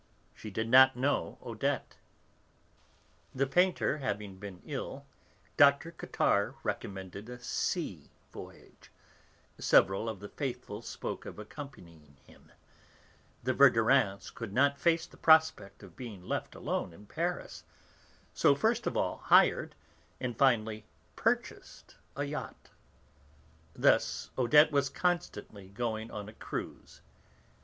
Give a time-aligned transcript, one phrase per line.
[0.33, 1.97] She did not know Odette.
[3.35, 5.05] The painter having been ill,
[5.57, 5.91] Dr.
[5.91, 8.89] Cottard recommended a sea voyage;
[9.59, 12.51] several of the 'faithful' spoke of accompanying him;
[13.43, 17.63] the Verdurins could not face the prospect of being left alone in Paris,
[18.33, 19.75] so first of all hired,
[20.19, 20.83] and finally
[21.15, 22.71] purchased a yacht;
[23.75, 27.01] thus Odette was constantly going on a cruise.